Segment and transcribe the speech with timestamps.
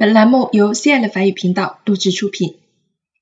[0.00, 2.54] 本栏目由 CL 法语频道录制出品。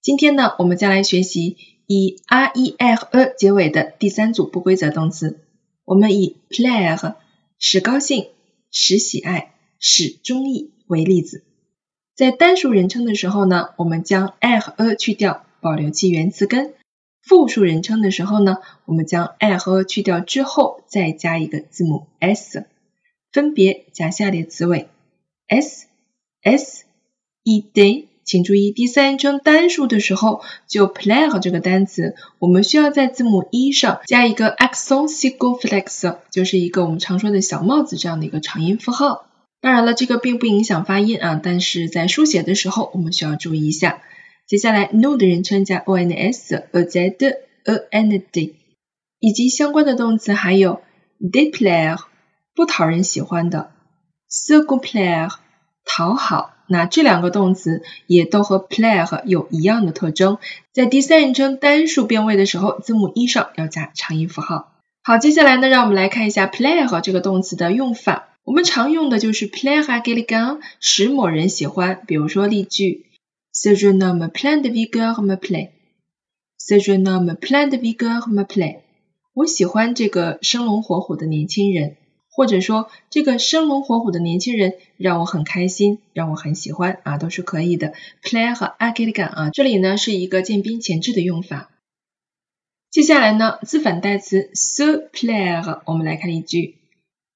[0.02, 1.56] 今天呢，我们将来学习
[1.87, 5.41] 以 r e l e 结尾的第三组不规则动词。
[5.87, 7.15] 我们以 plaire
[7.59, 8.29] 使高兴、
[8.71, 11.45] 使喜爱、使中意为例子。
[12.15, 16.73] 在单数人称的时候呢，我们将 i 和 a 去掉，保留其原词根；
[17.23, 22.66] 复数人称的时候呢，我们将 i 和 a 去掉之后，再加一个字母 s，
[23.33, 24.91] 分别加下列词尾
[25.48, 25.87] s。
[26.47, 26.84] S
[27.42, 39.27] e d，请注意第三人称单数的时候，就 plaire 这个单词，我们需要在字母 e 上加一个 accent circonflexe，就是一个我们常说的小帽子这样的一个长音符号。
[39.60, 44.02] 当然了，这个并不影响发音啊，但是在书写的时候我们需要注意一下。
[44.47, 47.27] 接下来 no 的人称加 o n s，a z d
[47.64, 48.55] a n d，
[49.19, 50.80] 以及相关的动词还有
[51.19, 51.98] déplaire，
[52.55, 53.72] 不讨人喜欢的
[54.30, 55.38] ，circonflexe。
[55.96, 60.36] 讨好，那这两个动词也都和 plaire 有一样的特征，
[60.70, 64.74] 在第三人称单数变位的时候，字母 e 上要加长音符号。
[65.02, 68.28] 好，接下来呢，让我们来看一下 plaire 这个动词的用法。
[68.44, 72.02] 我们常用的就是 plaire à quelqu'un，使某人喜欢。
[72.06, 73.06] 比如说例句
[73.55, 75.70] ：Ce jeune homme plein de vigueur me plaît。
[76.61, 78.80] Ce jeune homme plein de vigueur me plaît。
[79.33, 81.97] 我喜欢这个生龙活虎的年轻人。
[82.37, 87.95] 或者说，这个生龙活虎的年轻人让我很开心，让我很喜欢啊，都是可以的。
[88.23, 91.70] Play 和 a g i l 啊，这里呢是一个渐宾前置的用法。
[92.91, 96.77] 接下来呢，自反代词 se plaire，我们来看例句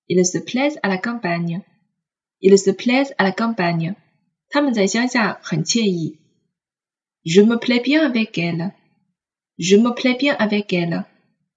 [0.07, 1.63] ：Il se plaise à la campagne。
[2.39, 3.95] Il se plaise à la campagne。
[4.51, 6.19] 他们在乡下很惬意。
[7.25, 8.73] Je me plais bien avec elle。
[9.57, 11.05] Je me plais bien avec elle。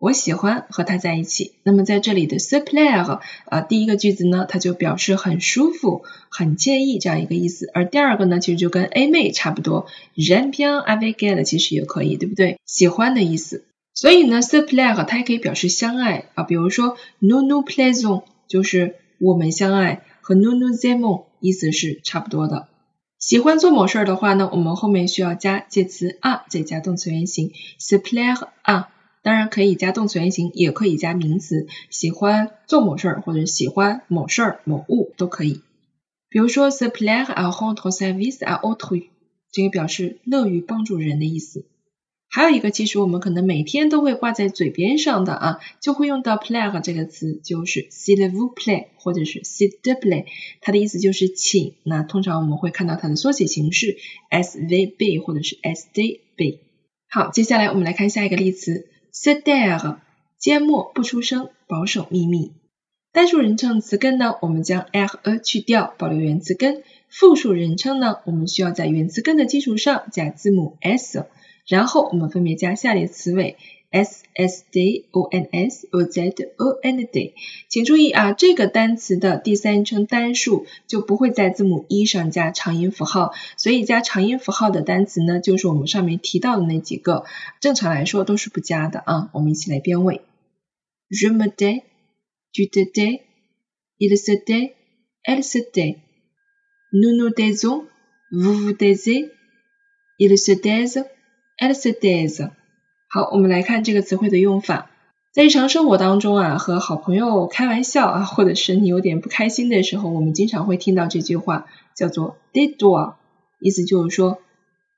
[0.03, 1.53] 我喜欢和他在一起。
[1.63, 7.71] 那么在这里的 se plaire 啊，第一个句子呢，它就表示很舒服、很惬意这样一个意思。
[7.73, 9.87] 而第二个呢，其实就跟 a 妹差不多
[10.17, 12.57] ，j'aime bien avec elle 其实也可以，对不对？
[12.65, 13.63] 喜欢的意思。
[13.93, 20.77] 所以呢 s u p p l a i r 它也可以表示相爱啊，比如说 nous nous plaisons 就是我们相爱，和 nous nous
[20.81, 22.67] aimons 意思是差不多的。
[23.19, 28.89] 喜欢做某事儿的话呢，我们后面需要加介词 a，再加动词原形 se plaire a。
[29.23, 35.61] 当然可以加动词原形，也可以加名词，喜欢做某事儿或者喜欢某事儿、某物都可以。
[36.29, 39.07] 比如说，se plaire à rendre service à autrui，
[39.51, 41.65] 这个表示乐于帮助人的意思。
[42.27, 50.25] 还有一个，其实我们可能每天都会挂在嘴边上的啊，就会用到 plaire 这个词，就是 s'il vous play 或者是 s'il te play，
[50.59, 51.75] 它的意思就是请。
[51.83, 53.97] 那通常我们会看到它的缩写形式
[54.29, 56.59] s v b 或者是 s d b。
[57.07, 58.87] 好，接下来我们来看下一个例词。
[59.13, 59.97] Se taire，
[60.39, 62.51] 缄默不出声，保守秘密。
[63.11, 66.83] 单数人称词根呢，我们将 r a 去掉，保留原词根。
[67.09, 71.27] 复数人称呢，我们需要在原词根的基础上加字母 s，
[71.67, 73.57] 然后我们分别加下列词尾。
[73.93, 77.35] s s d o n s o z o n d，
[77.69, 87.25] 请注意啊，这个单词的第三人称单数就不会在字母 e 上加长音符号，所以加长音符号的单词呢，就是我们上面提到的那几个，
[87.61, 89.29] 正常来说都是不加的啊。
[89.31, 90.21] 我们一起来编位
[91.11, 101.05] ：je me dis，tu te dis，il se dit，elle se dit，nous nous disons，vous vous disiez，ils se daisent
[101.71, 102.51] disent。
[103.09, 104.89] 好，我们来看这个词汇的用法。
[105.33, 111.65] 在日常生活当中啊，和好朋友开玩笑啊，或者是你有点不开心的时候，我们经常会听到这句话，
[111.95, 113.13] 叫做 “Did do”
[113.59, 114.39] 意思就是说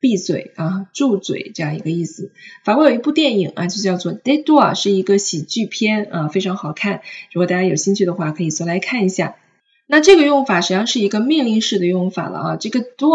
[0.01, 2.31] 闭嘴啊，住嘴这样一个意思。
[2.65, 7.01] 法国有一部电影啊，就叫做《“Did do”，》，是一个喜剧片啊，非常好看。
[7.31, 9.35] 如果大家有兴趣的话，可以搜来看一下。
[9.87, 13.11] 那这个用法实际上是一个命令式的用法了啊，这个 do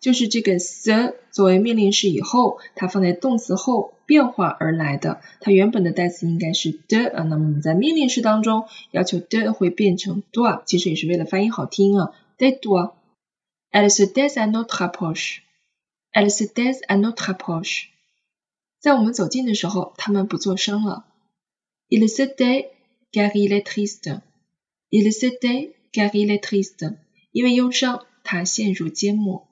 [0.00, 16.46] 就是这个 the 作为命令式以后，它放在动词后变化而来的，它原本的代词应该是 the 啊，那么我们在命令式当中要求 the 会变成 do，啊其实也是为了发音好听啊，they do，elle se dit à notre approche，elle se
[16.46, 17.86] dit à notre approche，
[18.80, 21.04] 在我们走近的时候，他们不作声了
[21.88, 22.66] ，il se dit
[23.10, 26.96] car il est triste，il se dit Gary le triste，
[27.32, 29.46] 因为忧伤，他陷入缄默。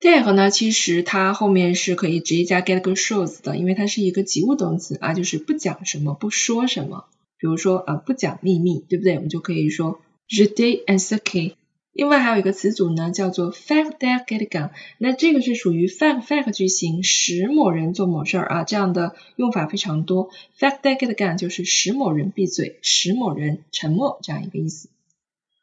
[0.00, 7.04] Get 呢，其实它后面是可以直接加 get 个 shows 的，因为它是一个及物动词啊，就是不讲什么，不说什么。
[7.38, 9.16] 比如说啊，不讲秘密，对不对？
[9.16, 11.54] 我们就可以说 je dis un secret。
[11.92, 20.30] 另外还有一个词组呢，叫做 fact that get gun，那这个是属于 fact fact 句型，使某人做某事儿啊，这样的用法非常多。
[20.58, 24.88] fact that get gun 就是使某人闭嘴，使某人沉默这样一个意思。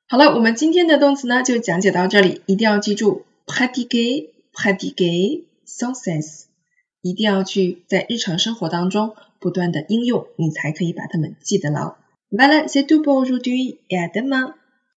[0.10, 6.46] 好了，我们今天的动词呢就讲解到这里，一定要记住 pratiquer, pratiquer sans cesse，
[7.02, 11.96] 一定要去在日常生活当中不断的应用，你才可以把它们记得牢。
[12.32, 14.54] Voilà, c'est tout pour aujourd'hui et à demain.